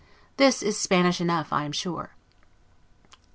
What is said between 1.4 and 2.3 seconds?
I am sure.